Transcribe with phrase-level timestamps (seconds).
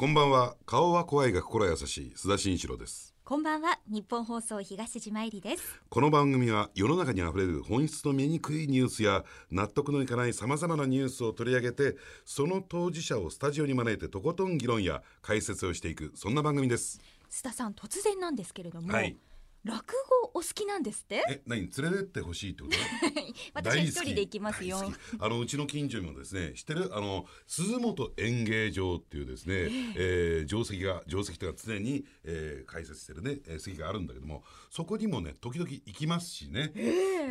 [0.00, 0.54] こんばんは。
[0.64, 2.12] 顔は怖いが心優しい。
[2.16, 3.16] 須田慎一郎です。
[3.24, 3.80] こんばんは。
[3.88, 5.80] 日本放送東島えりです。
[5.88, 17.00] この番組は世の中にあふれる本質の見にくいニュースや納得のいかないさまざまなニュースを取り上げてその当事者をスタジオに招いてとことん議論や解説をしていくそんな番組です。
[17.28, 19.16] 須田さん突然なんですけれども、はい
[19.64, 21.22] 落語お好きなんですって？
[21.28, 21.68] え何？
[21.76, 22.76] 連れてってほしいってこと？
[23.54, 24.80] 私は一人で行きますよ。
[25.18, 26.96] あのうちの近所にもですね知ってる？
[26.96, 29.54] あの鈴本演芸場っていうですね、
[29.96, 36.72] えー定石が定石というか常に、えー解説してるね、えー席があるんだけどもそこにもね時々行きますしね、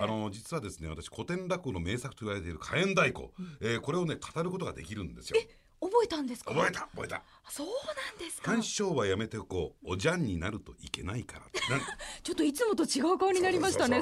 [0.01, 3.29] あの実はですね私古典落語の名作と言われている火炎太鼓、
[3.61, 5.39] えーこれをね語ることができるんですよ
[5.79, 6.53] 覚えたんですか？
[6.53, 7.15] 覚えた覚えた。
[7.17, 7.71] あそうな
[8.15, 8.45] んですか？
[8.51, 11.45] 鑑賞はやめておこうおじゃんになるといけないから
[12.23, 14.01] ちょっといつもと違う顔になりましたね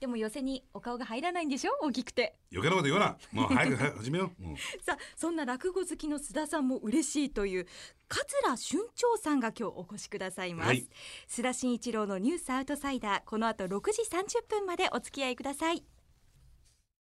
[0.00, 1.72] でも寄せにお顔が入らないんでしょ？
[1.80, 2.34] 大きくて。
[2.52, 3.40] 余計なこと言わな。
[3.40, 4.52] もう 早く早く始めよう、う。
[4.52, 7.68] んさあそんな落語好きの須田さんも嬉しいという
[8.08, 10.88] 桂春長さんが今日お越しくださいます、はい。
[11.28, 15.84] 須田慎一郎のニュースアウトサイダーこの後6時30分までお付き合いください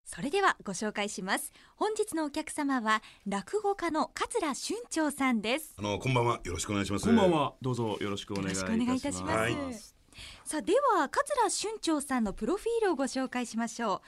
[0.05, 1.51] それではご紹介します。
[1.75, 4.55] 本日のお客様は落語家の桂春
[4.89, 5.73] 長さんです。
[5.77, 6.41] あのこんばんは。
[6.43, 7.05] よろしくお願いします。
[7.05, 7.53] こんばんは。
[7.61, 9.90] どうぞよろしくお願いいたします。
[10.43, 14.01] さあでは桂春長さんのプロフィールをご紹介しましょう。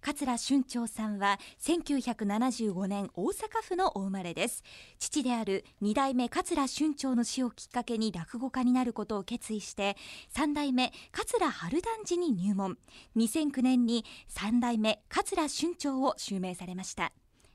[0.00, 4.64] 桂春長さんは1975年大阪府のお生まれです。
[4.98, 9.96] 父である二代目桂春長の死をきっかけに落語家になることを決意して
[10.30, 12.78] 三代目桂春団寺に入門。
[13.16, 17.12] 2009年に三代目桂春長を襲名されました。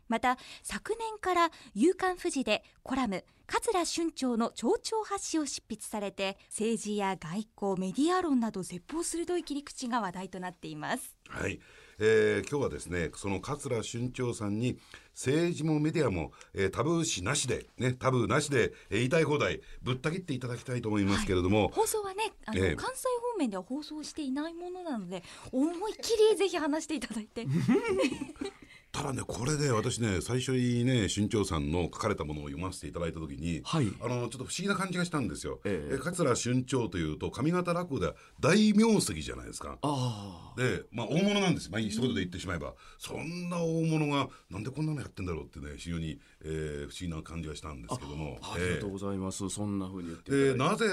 [0.07, 11.15] また昨年から「夕刊富士」でコラム「桂春長の蝶々発信」を執筆されて政治や外交メディア論など絶望鋭い切り口が話題となっています。
[11.27, 11.59] はい、
[11.99, 14.79] えー今日はですねその桂春長さんに
[15.13, 22.75] 政治もメディアも、えータブー視なしでねタブーなしで、えー言いたい放題ぶった切っていただきたいと思いますけれども、放送はねあの、ええ。
[22.75, 23.03] 関西
[23.33, 27.45] 方面では放送していないものなので思いっきりぜひ話していただいて
[28.95, 35.59] ただねこれで私ね最初にね春長さんの書かれたものを読ませていただいた時に、はいあのちょっと不思議な感じがしたんですよ。
[35.65, 39.77] えええ桂春長というと上方落語では大名跡じゃないですか。
[39.81, 41.69] あで、まあ、大物なんです。
[41.69, 42.73] まあ、一言で言ってしまえば。
[42.97, 48.37] そんな大物が、なんでこんなのやってんだろうってね、非常に、えー不思議な感じがしたんですけども。
[48.41, 48.53] あ。
[48.53, 49.49] ありがとうえございます。
[49.49, 50.55] そんな風に言ってえで。
[50.55, 50.85] なぜ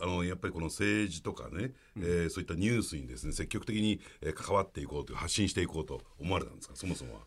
[0.00, 7.20] あのやっぱりこの政治とかね、えーそういったニュースにですね積極的に、えー関わっていこうという発信していこうと思われたんですかそもそもは。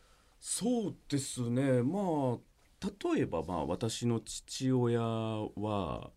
[0.47, 1.81] そうですね。
[1.81, 6.11] まあ例えばまあ私の父親は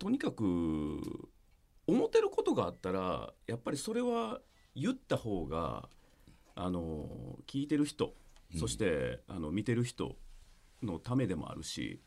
[0.00, 1.00] とにかく
[1.86, 4.40] 思ってることがあったらやっぱりそれは
[4.74, 5.88] 言った方が
[6.56, 8.14] あの聞いてる人、
[8.58, 10.16] そしてあの見てる人
[10.82, 12.02] のためでもあるし。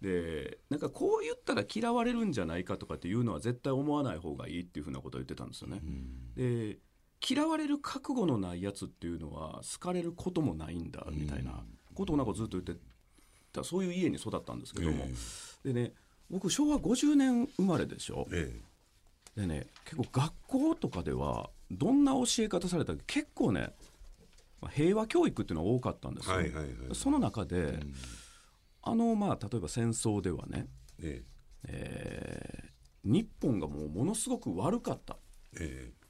[0.00, 5.80] でなんかこう言ったら嫌われるんじゃないかとかっていうのは絶対思わない方がいいっていうふうなことを言ってたんですよね。
[6.34, 6.80] で
[7.28, 11.62] 嫌われる覚悟のないやつっていうのは好かれることもないんだみたいな。
[11.94, 12.74] ことをなんかずっと言って
[13.52, 15.06] たそういう家に育ったんですけども、
[15.62, 15.92] でね
[16.30, 18.26] 僕昭和50年生まれでしょ。
[18.32, 18.58] え
[19.36, 23.72] でね結構学校とかではどんな教え方されたか結構ね
[24.60, 26.74] まあ平和教育っていうのは多かったんですよ、はいはいはい。
[26.94, 27.78] その中で、
[28.82, 30.66] あのまあ例えば戦争ではね、
[31.02, 31.22] え。
[31.68, 32.72] えー
[33.04, 35.16] 日本がもうものすごく悪かった。
[35.58, 36.01] ええ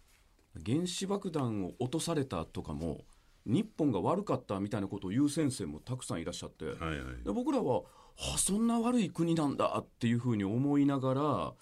[0.65, 3.05] 原子爆弾を落とされたとかも
[3.47, 7.25] 日本が悪かったみたいなことを言う先生もたくさんいらっしゃって、えはいはい。
[7.25, 7.83] で僕らは
[8.35, 11.53] あそんな悪い国なんだっていうふうに思いながら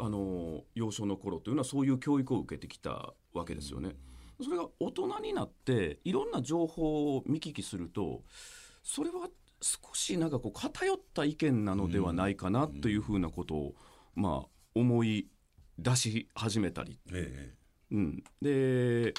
[0.00, 3.94] あの幼少の頃というのはそういう教育を受けてきたわけですよね。
[4.42, 8.22] それが大人になっていろんな情報を見聞きすると
[8.84, 9.28] それは
[9.60, 13.74] 少しなんかこう偏った意見なのではないかなというふうなことを
[14.14, 15.28] まあ思い
[15.76, 17.52] 出し始めたりえ
[17.90, 19.14] うん、で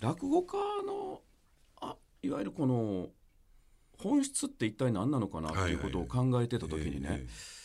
[0.00, 1.20] 落語家の
[1.80, 3.08] あいわゆるこの
[3.98, 7.56] 本質って一体何なのかなっていうことを考えてた時にね、ええ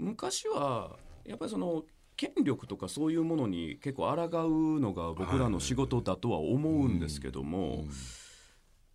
[0.00, 1.84] 昔はやっぱりその
[2.16, 7.84] 権力とかそういうものに結構抗うのが僕らの仕事だとは思うんですけども、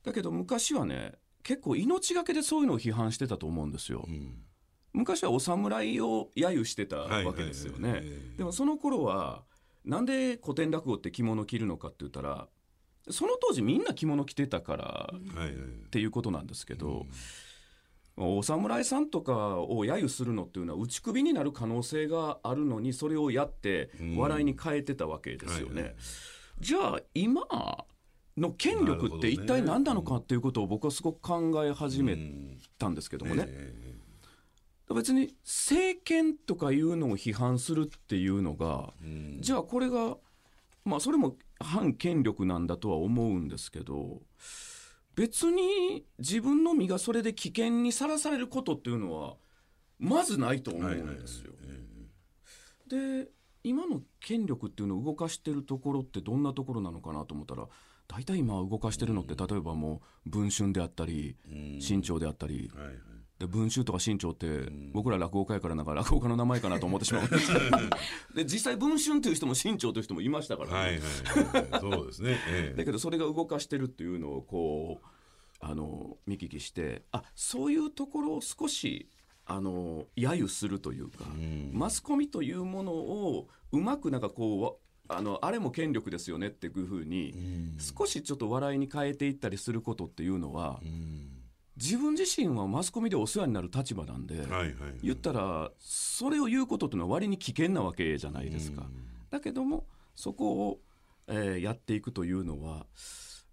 [0.04, 1.14] だけど昔はね
[1.44, 4.04] 結構命がけでそういうのを批判してたと思うんですよ。
[4.08, 4.44] うん。
[4.94, 8.04] 昔はお侍を揶揄してたはいわけですよね。
[8.38, 9.44] でもその頃は
[9.86, 12.48] なんで古典落語って着物着るのかって言ったら
[13.10, 17.06] その当時みんな着物着てたからっていうことなんですけど、
[18.18, 24.18] お侍さんとかを揶揄するのっていうのは打ち首になる可能性があるのにそれをやってうん。
[24.18, 25.96] 笑いに変えてたわけですよね。
[26.60, 27.42] じゃあ今
[28.38, 32.18] の権力って一体何なのかっていうことを僕はすごく考え始め
[32.80, 33.48] たんですけどもね。
[34.90, 39.38] え別に政権とかいうのを批判するっていうのが、うん。
[39.42, 40.18] じゃあこれが、
[40.84, 44.22] まあ、それも反権力なんだとは思うんですけど
[45.16, 49.36] 別に自分の身がそれで危険にさらされることっていうのは
[49.98, 51.54] まずないと思うんですよ。
[52.88, 53.30] で
[53.64, 57.68] 今の権力っていうのを動かしてるところってどんなところなのかなと思ったら
[58.08, 61.82] 大体今動かしてるのって例えばもう文春であったりうん。
[61.82, 62.96] 新潮であったりはいはい
[63.40, 67.26] で文春とか新潮って僕ら落語家やからなんか 落語家の名前かなと思ってしまう。
[67.26, 67.52] ん です
[68.46, 72.78] 実際文春っていう人も新潮という人もいましたからね、はいはいはいそうですね、 ええ。
[72.78, 75.06] だけどそれが動かしてるっていうのをこう
[75.60, 79.10] あの見聞きしてあそういうところを少し
[79.46, 81.72] あの揶揄するというか、ん。
[81.74, 87.78] マスコミというものをうまくなんかこうわあのあれも権力ですよねっていうふうに、うん。
[87.80, 91.35] 少しちょっと笑いに変えていったりすることっていうのは、うん
[91.78, 94.74] 自分自身はマスコミでお世話になる立場なんで、はいはい
[95.04, 98.84] 言ったらそれを言うことっていうのは割に危険なわけじゃないですか。
[99.30, 99.86] だけども
[100.16, 100.80] そこを、
[101.28, 102.86] えーやっていくというのは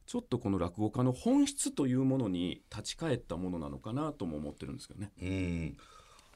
[0.06, 5.10] ちょっとこの落語家の本質というものに立ち返ったものなのかなとも思ってるんですけどね。
[5.20, 5.76] うん。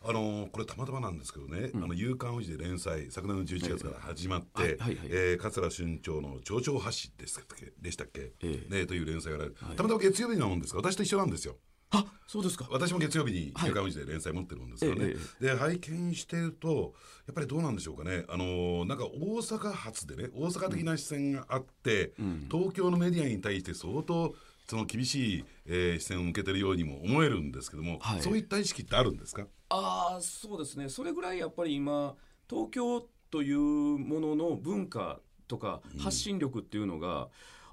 [0.03, 7.73] あのこれたまたまなんですけどね「あの夕刊富士」で連載昨年の11月から始まって、はいはいはいえー桂春長の「蝶々発信」でしたっけ？
[7.81, 8.75] でしたっけ、ええ。
[8.81, 11.57] ね、という連載がある、たまたま月曜日なもんですが私と一緒なんですよ。
[11.91, 12.67] あそうですか。
[12.71, 13.69] 私も月曜日にはい。
[13.69, 16.95] 夕刊富士で連載持ってるもんですからね、ええで拝見してると
[17.27, 18.25] やっぱりどうなんでしょうかね。
[18.29, 22.13] あのーなんか大阪発でね大阪的な視線があって、
[22.51, 24.35] 東京のメディアに対して相当
[24.69, 28.21] その厳しい、えー視線を向けてるようにも思えるんですけども、はい。
[28.23, 29.47] そういった意識ってあるんですか？
[29.69, 30.89] ああそうですね。
[30.89, 32.17] それぐらいやっぱり今
[32.51, 37.29] 東京というものの文化とか発信力っていうのが、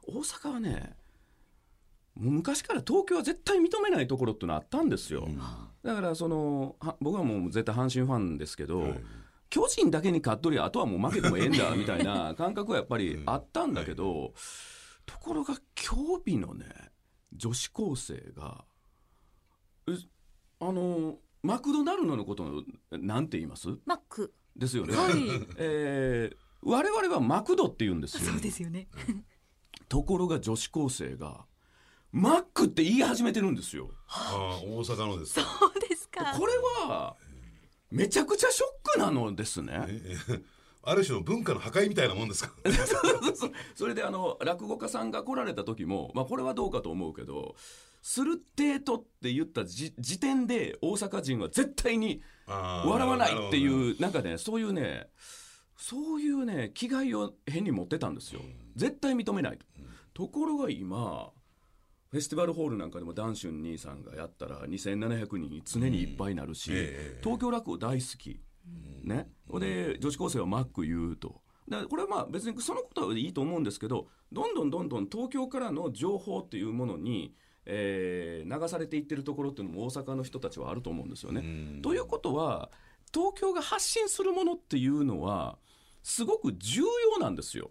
[0.06, 0.96] 大阪はね
[2.16, 5.28] 昔から東京は絶対認めないところっていうのはあったんですよ、
[5.82, 9.04] だからそのは僕はもう絶対阪神ファンですけど、はい。
[9.50, 14.34] 巨人だけに勝っとりゃあとはもう負けてもええんだみたいな 感覚はやっぱりあったんだけど、
[15.06, 16.66] ところが今日日のね
[17.34, 18.66] 女子高生が
[19.88, 19.92] え
[20.60, 23.68] あのマクドナルドのことをなんて言います？
[23.86, 24.34] マック。
[24.56, 25.14] ですよね、はい。
[25.58, 28.32] えー我々はマクドって言うんですよ。
[28.32, 28.88] そうですよね。
[29.90, 31.46] ところが女子高生が
[32.14, 33.90] マックって言い始めてるんですよ。
[34.08, 35.42] ああ大阪のですか？
[35.60, 36.36] そうですか。
[36.38, 36.54] これ
[36.88, 37.16] は
[37.90, 39.86] めちゃくちゃショックなのですね。
[39.90, 40.40] ええ
[40.86, 42.54] ある種の文化の破壊みたいなもんですか？
[43.36, 47.56] そそれであの落語家さんが来られた時も、まあ、これはどうかと思うけど
[48.04, 55.08] 「するってーと」って言ったじ時点で大阪人は絶対に笑わないっていうなんかねそういうね
[55.78, 58.42] そういうね気概を変に持ってたんですよ。
[58.76, 59.66] 絶対認めないと。
[60.14, 61.32] ところが今
[62.14, 68.40] フェスティバルホールなんかでもダンシュン兄さんがやったら2700人常にいっぱいになるし、ええ東京落語大好き、
[69.04, 71.42] ね、で女子高生はマック言うと。
[71.68, 77.34] だこれはまあ別にそのことはいいと思うんですけどどんどんどんどん東京からの情報っていうものに、
[77.66, 81.42] えー流されていってるところっていうのも大阪の人たちはあると思うんですよね。
[81.42, 82.70] うんということは
[83.12, 85.58] 東京が発信するものっていうのは
[86.04, 87.70] すごく重要なんですよ。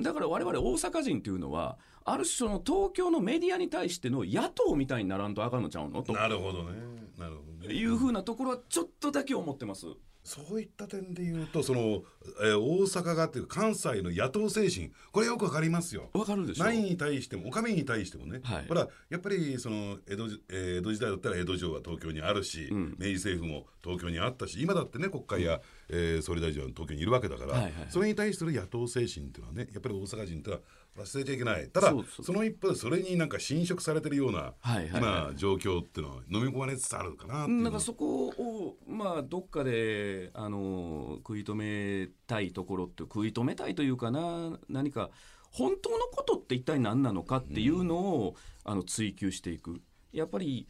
[0.00, 6.70] だから我々大阪人っていうのはある種の東京のメディアに対しての野党みたいにならんとあかんのちゃうのとなるほどね
[7.18, 9.86] なるほどねいうふうなところはちょっとだけ思ってます。
[10.24, 12.02] そういった点で言うとその、
[12.42, 16.10] えー大阪がっていう関西の野党精神これよくわかりますよ。
[16.14, 16.64] わかるでしょ。
[16.64, 18.66] 何に対してもお上に対してもね、はい。
[18.68, 22.94] ほらやっぱりその江戸,、えー江戸時代だったら江戸城は東京にあるし、ん。
[22.98, 27.72] 明治政府も東京にあったし今だってね国会や、えー総理大臣は東京にいるわけだから、はいはい。
[27.88, 30.62] それに対する野党精神っていうのはねやっぱり大阪人ってのは
[30.96, 31.68] 忘れちゃいけない。
[31.68, 35.00] ただその一方でそれになんか侵食されてるような、はいはいはい。
[35.00, 45.10] 今状況っていうのは飲み込まれつつあるかなってなんかそこをまあどっかであの食い止めたいところって食い止めたいというかな何か
[45.50, 49.82] 本当のことって一体何なのかっていうのを、あの追求していく。
[50.10, 50.66] やっぱり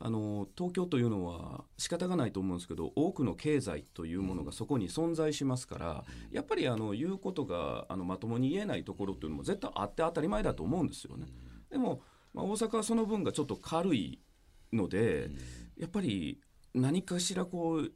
[0.00, 11.26] あの東京というのは仕方がないと思うんですけど多くの経済というものがそこに存在しますから、やっぱりあの言うことがあのまともに言えないところっていうのも絶対あって当たり前だと思うんですよね。
[11.70, 14.20] でも、まあ、大阪はその分がちょっと軽い
[14.72, 15.30] ので、
[15.76, 16.40] やっぱり
[16.74, 17.92] 何かしらこう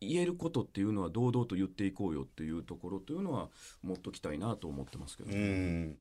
[0.00, 3.48] 言えることっていうのは堂々と言っていこうよっていうところというのは
[3.82, 5.98] 持っときたいなと思ってますけど、うん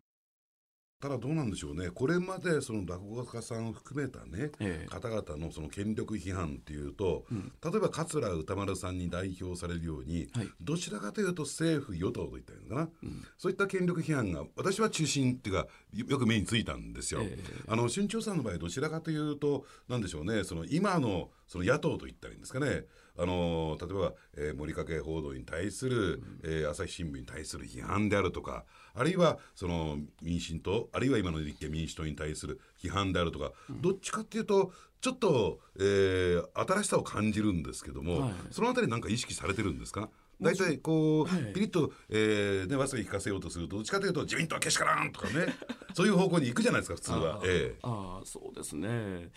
[1.06, 1.92] ただどうなんでしょうね。
[1.92, 4.88] これまでその落語家さんを含めたね、ええ。
[4.90, 7.26] 方々のその権力批判っていうと、
[7.64, 10.50] 例えば桂歌丸さんに代表されるように、はい。
[10.60, 12.90] どちらかというと政府与党といったのかな、
[13.38, 17.20] そういった権力批判が私は中心っていうかよよく目についたんですよ。
[17.22, 22.86] えあの春潮さんの場合どちらかというとなんでしょうねその今のその野党といったらいいんですかね
[23.18, 40.10] あの例えば、えー、森かけ報道に対する、えー、朝日新聞に対する批判であるとかあるいはその民進党あるいは今の立憲民主党に対する批判であるとか、どっちかっていうとちょっと、えー、新しさを感じるんですけども、はい、そのあたりなんか意識されてるんですか？
[40.42, 45.56] 大体こう、はい、ピリッと、えーね、わさび聞かせようとするとどっちかというと自民党はけしからんとかね。
[45.94, 47.36] そういう方向に行くじゃないですか普通は。
[47.38, 49.30] あ、えあそうですね。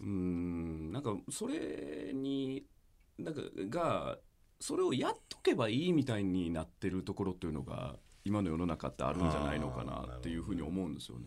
[0.00, 2.64] うんなんかそれに
[3.24, 4.18] なんかが
[4.60, 11.24] それをやっとけばいいみたいになってるところっていうのが今の世の中ってあるんじゃないのかなっていうふうに思うんですよね。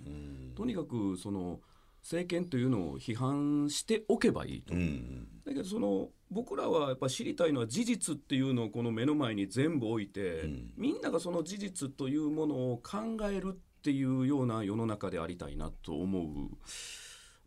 [0.55, 1.59] とにかくその
[2.03, 16.23] 政権というのを批判しておけばいいと、うん、だけどその僕らはやっぱ知りたいのは事実っていうのをこの目の前に全部置いて、うん、みんながその事実というものを考えるっていうような世の中でありたいなと思う。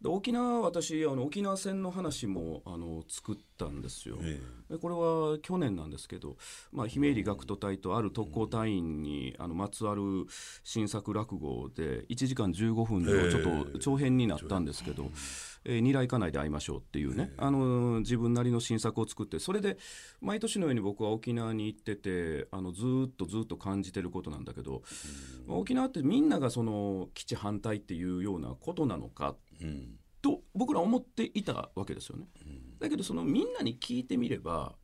[0.05, 6.37] 沖縄私あの沖縄戦の話もあの作ったんですよ、ええ、これは去年なんですけど、
[6.71, 10.03] まあ、姫入学徒隊とある特攻隊員にあのまつわる
[10.63, 15.11] 新作落語で1時間15分のちょっと長編になったんですけど、
[15.65, 19.79] えー、二来家内で会いましょうっていうね、あの自分なりの新作を作ってそれで
[20.21, 24.83] 毎年のように僕は沖縄に行っててあのずっとずっと感じてることなんだけど、
[25.49, 29.35] 沖縄ってみんながその基地反対っていうようなことなのか、
[30.23, 32.27] と僕ら思っていたわけですよね。
[32.79, 34.75] だけどそのみんなに聞いてみれば、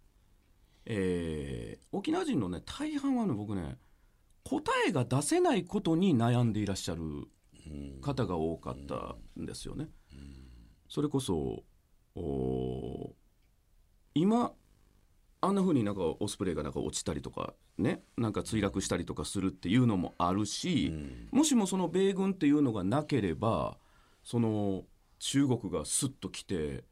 [0.84, 3.76] えー、沖縄人のね大半はね僕ね
[4.44, 7.28] 答えが出せないことに悩んでいらっしゃる
[8.00, 9.88] 方が多かったんですよね。
[10.88, 11.64] それこそ
[14.14, 14.52] 今
[15.40, 23.76] あんなふうになんかオスプレイがなんか落ちたりとかねなんか墜落したりとかするっていうのもあるし、うん、もしもその米軍っていうのがなければ
[24.22, 24.84] その
[25.18, 26.84] 中国がすっと来て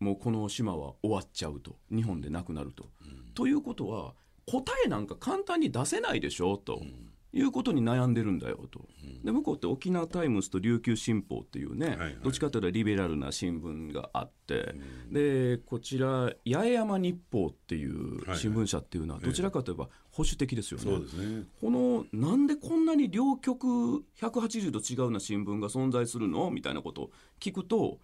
[0.00, 2.90] もうこの島は終わっちゃうと日本でなくなると。
[3.02, 4.14] うん、ということは
[4.46, 6.76] 答えなんか簡単に出せないでしょと。
[6.76, 8.86] うんいうことに悩んでるんだよと、
[9.24, 14.74] で向こうって沖縄タイムズと琉球新報っていうね、はいはい、どっちかというとリベラルな新聞があって、
[15.10, 20.92] でこちら八重山日報っていう新聞社っていうのはどちらかといえば保守的ですよね。
[20.92, 21.44] はいはいね。
[21.58, 26.50] このなんでこんなに両極180度違うな新聞が存在するの？
[26.50, 27.10] みたいなことを
[27.40, 27.98] 聞くと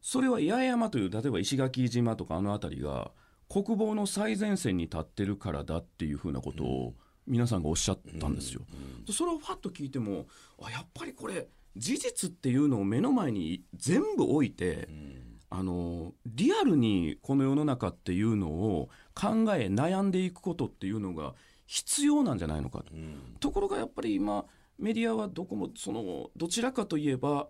[0.00, 3.10] それは八重山という例えば石垣島とかあの辺りが
[3.50, 6.94] 国防の最前線に立ってるからだっていうふうなことを、うん
[7.30, 8.62] 皆さんがおっしゃったんですよ。
[9.06, 10.26] うん、それをファッと聞いても
[10.60, 21.34] あやっぱりこれ事実っていうのを目の前に全部置いて、うん、あのリアルにこの世の中っていうのを考え悩んでいくことっていうのが
[21.66, 24.44] 必要なんじゃないのかと、うん、ところがやっぱり今
[24.76, 27.48] メディアはどこもそのどちらかといえば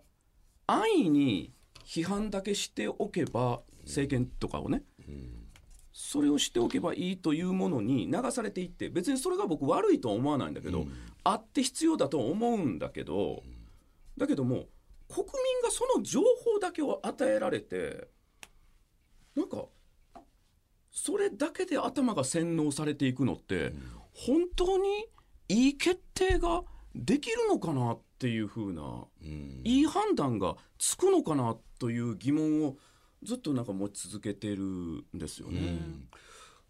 [0.67, 4.83] 安易に批判だけしておけば政権とかをね、
[5.93, 10.93] それをしておけばいいというものに流されていって別にそれが僕悪いとは思わないんだけど、うん、
[11.23, 13.43] あって必要だと思うんだけど、
[14.17, 14.65] だけども
[15.09, 15.27] 国民
[15.63, 18.07] がその情報だけを与えられて
[19.35, 19.65] なんか
[20.91, 23.81] それだけで頭が洗脳されていくのって、うん、
[24.13, 25.05] 本当に
[25.49, 26.63] いい決定が
[26.95, 32.75] できるのかなっていうふうな、うん、いい判断がつくのかなという疑問を
[33.23, 35.59] ずっとなんか持ち続けてるんですよね。
[35.59, 36.07] うん。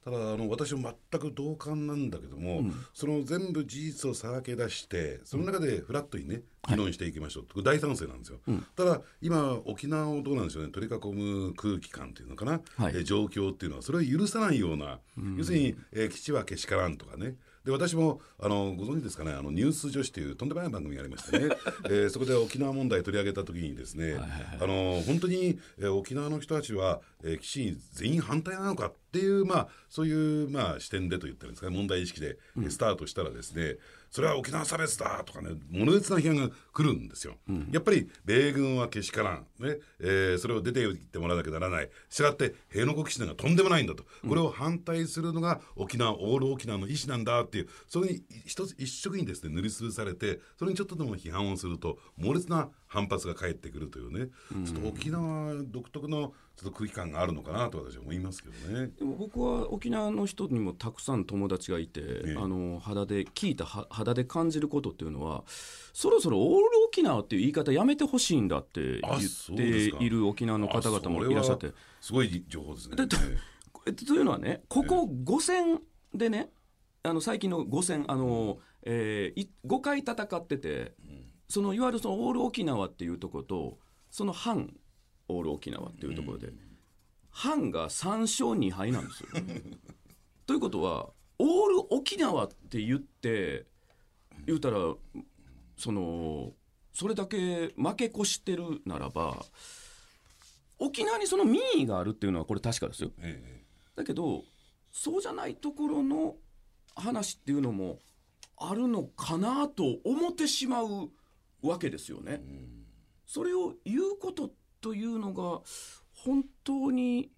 [0.04, 10.72] ただあの私も全く同感なんだけども、うん、その全部事実をさらけ出してその中でフラットにね、議論していきましょう、はい、大賛成なんですよ、うん、ただ今沖縄をどうなんでしょうね。
[10.72, 24.18] 取り囲む空気感っていうのかな、はい、え状況っていうのはそれを許さないような、うん、要するに、えー、基地はけしからんとかねで私もあのご存知ですかねあのニュース女子というとんでもない番組がありましてね、 えー、そこで沖縄問題取り上げた時にですね、
[24.60, 32.38] あの本当に、えー、沖縄の人たちは、えー、基地に全員反対なのかっていうまあそういうまあ視点でと言ったんですかね問題意識で
[32.70, 33.78] スタートしたらですね、うん
[34.12, 39.78] それは沖縄差別だとかね猛烈な批判が来るんですよ、うん、やっぱり米軍はけしからん、ね。
[40.02, 41.90] えー、それを出ていってもらわなきゃならない。
[42.10, 54.28] したがって兵の国基地なんかとんでもないんだと、これを反対するのが沖縄オール沖縄の意思なんだっていうそれに一つ一色にですね塗りつぶされてそれにちょっとでも批判をすると猛烈な反発が返ってくるというね、
[54.66, 58.92] ちょっと沖縄独特のちょっと空気感があるのかなと私は思いますけどね。
[59.00, 69.64] でも僕は沖縄の人にもたくさん友達がいて、ね、あの肌で聞いた肌で感じることっていうのはそろそろオール沖縄っていう言い方やめてほしいんだって言って
[70.04, 71.72] いる沖縄の方々もいらっしゃって。
[72.00, 72.96] すごい情報ですね。
[73.08, 75.82] というのはねここ5戦
[76.14, 76.52] でね
[77.02, 80.94] あの最近の5戦あの、えー、5回戦ってて。
[81.04, 83.78] うんそのいわゆるそのオール沖縄っていうところと
[84.10, 84.74] その反
[85.32, 86.50] オール沖縄っていうところで、
[87.30, 89.30] 藩が3勝2敗なんですよ。
[90.46, 91.10] ということは
[91.40, 93.66] オール沖縄って言って
[94.46, 94.78] 言うたら
[95.78, 96.54] その
[96.94, 99.46] それだけ負け越してるならば
[100.78, 103.12] 沖縄にその民意があるっていうのはこれ確かですよ。
[103.20, 103.64] え
[103.96, 104.44] だけど
[104.92, 106.36] そうじゃないところの
[106.96, 108.00] 話っていうのも
[108.58, 111.10] あるのかなと思ってしまう
[111.62, 112.44] わけですよね。
[113.26, 115.62] それを言うことというのが
[116.14, 117.32] 本当に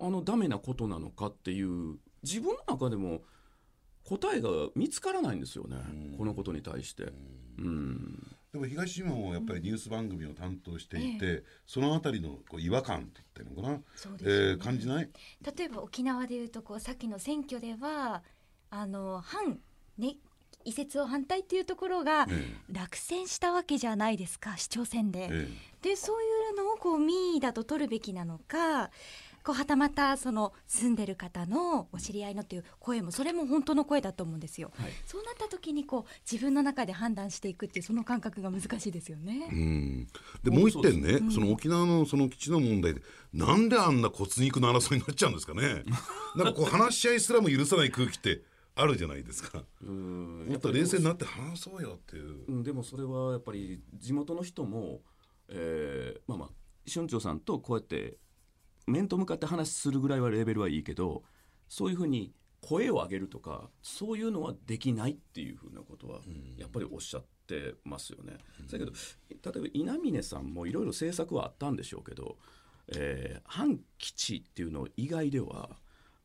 [0.00, 3.22] あのダメなことなのかっていう自分の中でも
[4.04, 5.76] 答えが見つからないんですよね、
[6.18, 7.12] このことに対して。
[7.58, 8.36] うん。
[8.52, 14.50] でも東島もやっぱりニュース番組を担当していて、そのあたりのこう違和感って言ってるのかな、そうですよね。
[14.50, 15.10] えー感じない？
[15.56, 18.22] 例えば沖縄でいうとこうさっきの選挙では
[18.70, 19.58] あの反、
[19.96, 20.16] ね、
[20.64, 25.28] 移設を反対っていうところがえ落選したわけじゃないですか市長選で。
[25.30, 25.48] え
[25.82, 28.90] でそういうのをこう民意だと取るべきなのか
[29.44, 34.72] こうはたまたその住んでる方のお知り合いのっていう声もそれも本当の声だと思うんですよ。
[34.74, 34.92] はい。
[35.04, 39.48] そうなった時にこう自分の中で判断していくっていうその感覚が難しいですようね。
[39.48, 40.06] ん。
[40.42, 43.02] でもう一点ね、その沖縄のその基地の問題で
[43.34, 45.84] なんであんな骨肉の争いになっちゃうんですかね。
[46.36, 48.40] なんかこう話し合いすらも許さない空気って
[48.76, 49.62] あるじゃないですか。
[49.82, 50.46] うん。
[50.48, 52.44] もっと冷静になって話そうよっていう。
[52.48, 55.02] うんでもそれはやっぱり地元の人も、
[55.48, 56.48] えーまあまあ
[56.92, 58.18] 春長さんとこうやって
[58.86, 61.22] 面と向かって話するぐらいはレベルはいいけど
[61.68, 66.20] そういうふうに声を上げるとかそういうのはできないっていうふうなことは
[66.58, 68.38] やっぱりおっしゃってますよね。
[68.70, 68.92] だけど
[69.30, 72.36] 例えば稲峰さんもいろいろ政策はあったんでしょうけど、
[72.88, 75.70] えー反基地っていうの以外では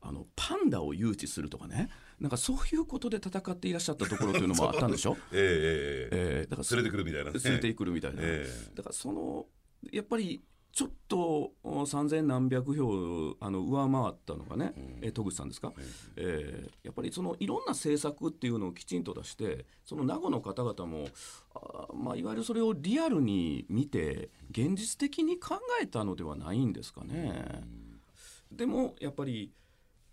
[0.02, 1.88] あのパンダを誘致するとかね。
[2.20, 5.16] なんかそういうことで戦っていらっしゃったところというのもあったんでしょ？
[5.32, 7.40] えええええーだから連れてくるみたいなね。
[7.42, 9.46] 連れてくるみたいな、えだからその
[9.90, 10.42] やっぱり
[10.72, 15.72] ちょっとお3000何百票あの上回ったのがね、えー戸口さんですか、
[16.16, 21.08] えーやっぱりそのいろんな政策っていうのをきちんと出してその名護の方々も
[21.54, 27.64] あー、まあ、いわゆるそれをリアルに見て現実的に考えたのではないんですかね。
[28.52, 29.52] でもやっぱり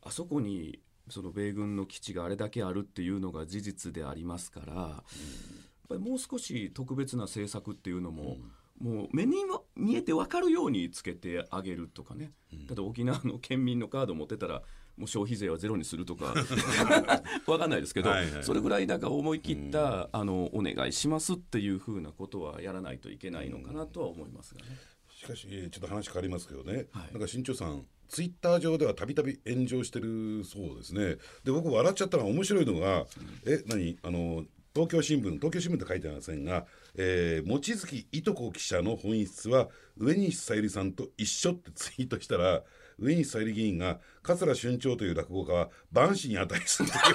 [0.08, 5.04] あそこにその米軍の基地があれだけあるっていうのが事実でありますから、やっ
[5.89, 8.38] ぱりもう少し特別な政策っていうのも、
[8.80, 12.32] もう目にも見えて分かるようにつけてあげるとかね、
[12.67, 14.62] だって沖縄の県民のカード持ってたら
[14.98, 16.34] もう消費税はゼロにするとか。
[17.46, 18.43] 分かんないですけど、はいはい。
[18.43, 24.67] それぐらいなんか思い切った、あのお願いしますっていうふうなことはやらないといけないのかなとは思いますがね。
[25.10, 27.12] しかしちょっと話変わりますけどね、はい。
[27.12, 31.17] なんか新潮さんツイッター上ではたびたび炎上してるそうですね。
[31.43, 33.06] で僕笑っちゃったのは面白いのが、
[33.46, 33.98] え何？
[34.04, 34.43] あの
[34.74, 36.65] 東京新聞東京新聞って書いてありませんが、
[36.96, 42.62] えー、望月いとこ記者の本質は上西さゆりさんと一緒ってツイートしたら
[43.00, 46.96] 上西さゆり議員が桂春長という落語家は万死に値すると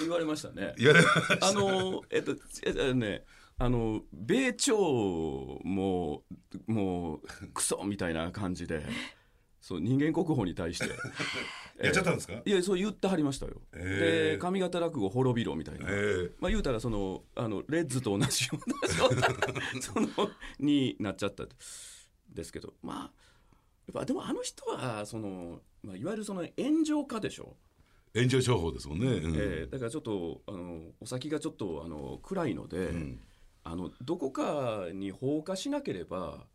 [0.00, 0.74] 言われましたね。
[0.76, 1.48] 言われました。
[1.48, 3.24] あのえっとえっとね
[3.60, 4.76] あの米朝
[5.64, 6.22] も
[6.66, 7.20] もう
[7.52, 8.82] クソみたいな感じで
[9.60, 10.88] そう人間国宝に対して。
[11.82, 13.62] やっちゃったんですか、いやそう言ってはりましたよ。
[13.72, 13.78] え。
[13.78, 15.86] ーで上方落語滅びろみたいな。
[15.88, 15.92] え。
[15.92, 19.34] ーまあ言うたらそのあのレッズと同じような状態。
[19.80, 20.08] その
[20.58, 21.46] になっちゃった
[22.30, 22.74] ですけど。
[22.82, 23.28] まあ
[23.86, 27.56] やっぱでもあの人はその、まあ、いわゆるその炎上家でしょ。
[28.14, 29.34] 炎上商法ですもんね、うん。
[29.36, 33.20] えーだからちょっとあのお先がちょっとあの暗いので、ん
[33.70, 36.46] あのどこかに放火しなければ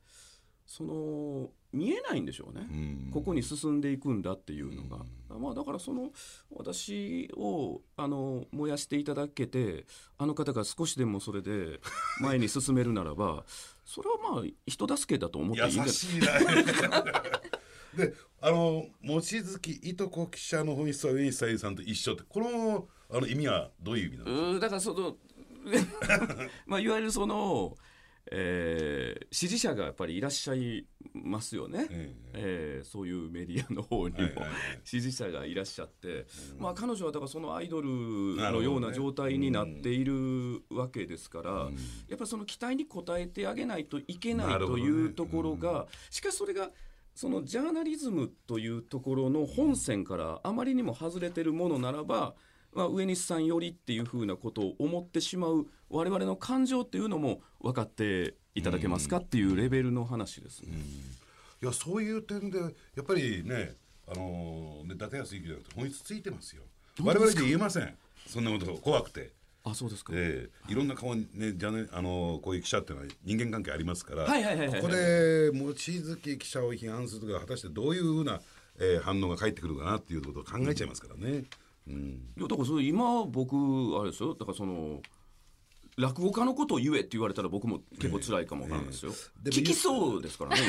[0.65, 2.73] その見えないんでしょうね、う
[3.07, 3.11] ん。
[3.11, 5.03] ここに進んでいくんだっていうのが、
[5.37, 6.11] まあ、だからその
[6.51, 9.85] 私をあの燃やしていただけて
[10.17, 11.79] あの方が少しでもそれで
[12.21, 13.43] 前に進めるならば
[13.83, 15.87] それはまあ人助けだと思っていいんじゃない？
[15.87, 17.03] 優しいな。
[17.97, 24.59] であの望月いとこ記者の本質は上西さゆりさんと一緒ってこのあの意味はどういう意味なんですか？
[24.59, 25.15] だからその
[26.65, 27.77] まあいわゆるその、
[28.31, 34.51] えー支持者がやっぱりいらっしゃいますよね、ええーそういうメディアの方にも、はいはいはい。
[34.83, 36.25] 支持者がいらっしゃって、
[36.59, 41.65] まあ、彼女はだからそのアイドルのような状態になっているわけですから、や
[42.15, 46.71] っぱりその期待に応えてあげないといけないるほどねいうところが、しかしそれが
[47.15, 52.35] そのジャーナリズムというところの本線からあまりにも外れてるものならば、
[52.75, 60.69] まあ、上西さんよりっていうふうなことを思ってしまう我々の感情っていうのも分かっていただけますかっていうレベルの話ですね。
[61.61, 62.67] いやそういう点でや
[63.01, 63.75] っぱりね
[64.07, 66.63] あのね伊達康之じゃなくて本質ついてますよ。
[67.01, 67.95] 我々で言えません。
[68.27, 69.31] そんなこと怖くて。
[69.65, 70.71] あそうですか、ええ。
[70.71, 78.41] いろんな顔にねじゃねあのこういう記者っていうのは人間関係ありますから、はいはいはいはいここで望月記者を批判するときは果たしてどういうふうな、
[78.77, 81.29] えー反応が返ってくるかなっていうことを考えちゃいますからね。
[81.31, 81.47] うん
[81.87, 83.55] いやだからそれ今僕
[83.99, 84.33] あれですよ。
[84.35, 85.01] だからその
[85.97, 89.13] 落語家のことを言えって言われたら僕も結構辛いかもわからないですよ、え
[89.45, 90.61] え聞きそうですからね。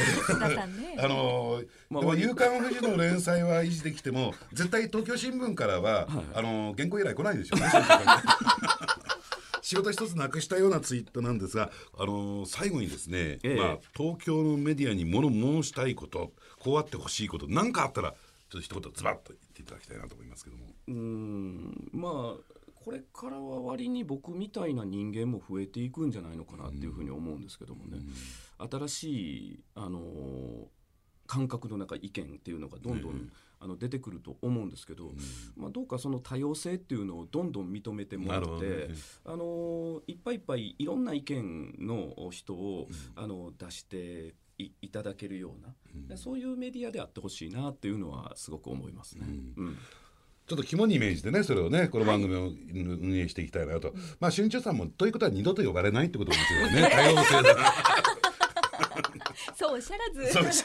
[0.99, 7.67] あのーまあでも「夕刊富士」の連載は維持できても絶対東京新聞からは、あのー原稿依頼来ないでしょうね
[9.63, 18.11] 仕事一つなくしたようなツイートなんですが、あのー最後にですね、ええまあ、東京のメディアに物申したいことこうあってほしいこと何かあったら
[18.51, 20.74] ちょっと一言ズバッと言っていただきたいなと思いますけども。
[20.89, 27.99] うーんまあこれからは割に僕みたいな人間も増えていくんじゃないのかなっていうふうに思うんですけどもね、
[28.59, 29.05] 新し
[29.53, 30.65] いあのー
[31.27, 35.13] 感覚の中意見っていうのがどんどん、うんあの出てくると思うんですけど、
[35.57, 38.95] まあ、どうかその多様性っていうのをどんどん認めてもらって、ね。
[39.25, 45.75] あのーいっぱいいっぱいいろんな意見の人を、あの出していいただけるような、
[46.09, 49.27] でそういうメディアであってほしいなっていうのはすごく思いますね。
[49.57, 49.79] うん
[50.47, 56.91] ちょっと肝にイメージでねそれをねこの番組を運営していきたいなと、まあ春秋さんもということは二度と呼ばれないってことですよね。
[56.91, 57.75] 多様性だ
[59.57, 60.33] そうおっしゃらず。
[60.33, 60.65] そうです。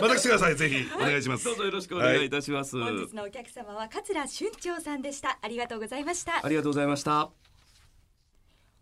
[0.00, 0.56] また来てください。
[0.56, 1.44] ぜひお願いします。
[1.44, 2.80] どうぞよろしくお願いいたします。
[2.80, 5.38] 本日のお客様は桂春長さんでした。
[5.42, 6.44] ありがとうございました。
[6.44, 7.30] ありがとうございました。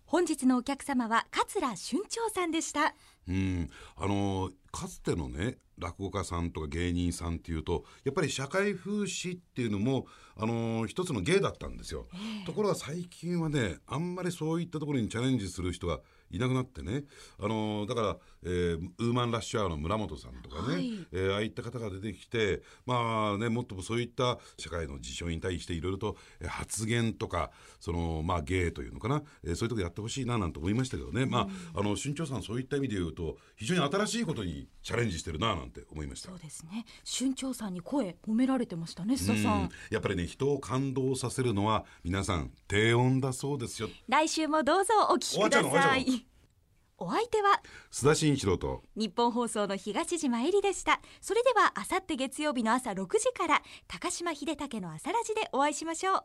[0.05, 1.77] 本日のお客様は桂春
[2.09, 2.95] 長さんでした。
[3.29, 3.71] うん。
[3.97, 10.07] あのかつてのね落語家さんとか芸人さんっていうとやっぱり社会風刺っていうのも
[10.39, 12.07] あの一つの芸だったんですよ、
[12.47, 17.05] ところが最近はねあんまりそういったところにチャレンジする人がいなくなってね。
[17.41, 21.07] あのだから、えーウーマンラッシュアワーの村本さんとかね、はい。
[21.13, 36.29] えーああいった方が出てきてまあねもっとそういった社会の事象に対していろいろとえー発言とかそのまあ芸というのかな、えーそういうとこやってほしいななんて思いましたけどね、まああの春長さんそういった意味で言うと非常に新しいことにチャレンジしてるななんて思いました。
[36.29, 36.39] そう。
[36.39, 36.85] ですね。
[37.19, 39.69] 春長さんに声褒められてましたね須田さうんん。
[39.91, 43.89] やっぱりね人を感動させるのは皆さん低音だそうですよ。
[44.07, 46.25] 来週もどうぞお聞きください。
[47.01, 47.63] お相手は？
[47.93, 48.83] 須田慎一郎と。
[48.97, 51.01] 日本放送の東島えりでした。
[51.21, 56.23] それではあさって月曜日の朝6時から高島秀武の朝ラジでお会いしましょう